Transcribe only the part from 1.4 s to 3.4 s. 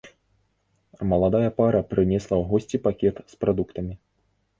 пара прынесла ў госці пакет з